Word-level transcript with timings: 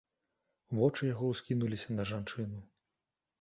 Вочы 0.79 1.03
яго 1.09 1.29
ўскінуліся 1.33 1.99
на 1.99 2.03
жанчыну. 2.13 2.59